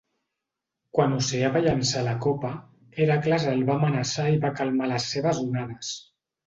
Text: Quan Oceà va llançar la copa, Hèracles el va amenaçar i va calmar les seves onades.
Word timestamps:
Quan 0.99 1.13
Oceà 1.17 1.51
va 1.57 1.61
llançar 1.67 2.03
la 2.09 2.15
copa, 2.25 2.51
Hèracles 3.05 3.49
el 3.55 3.63
va 3.71 3.79
amenaçar 3.79 4.29
i 4.39 4.43
va 4.49 4.55
calmar 4.63 4.93
les 4.97 5.11
seves 5.17 5.49
onades. 5.49 5.99